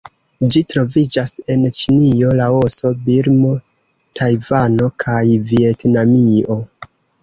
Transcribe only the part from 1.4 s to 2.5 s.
en Ĉinio,